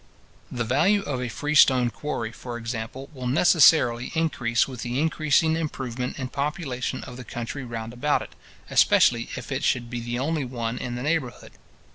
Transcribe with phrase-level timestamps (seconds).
[0.51, 5.55] The value of a free stone quarry, for example, will necessarily increase with the increasing
[5.55, 8.31] improvement and population of the country round about it,
[8.67, 11.51] especially if it should be the only one in the neighbourhood.